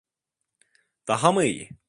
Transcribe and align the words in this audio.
Daha 1.07 1.31
mı 1.31 1.45
iyi? 1.45 1.71